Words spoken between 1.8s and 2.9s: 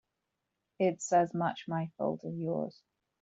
fault as yours.